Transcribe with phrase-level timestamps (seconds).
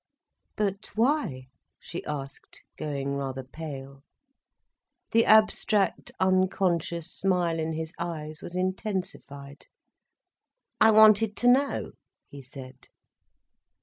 [0.55, 1.49] "But why?"
[1.79, 4.01] she asked, going rather pale.
[5.11, 9.67] The abstract, unconscious smile in his eyes was intensified.
[10.79, 11.91] "I wanted to know,"
[12.27, 12.87] he said.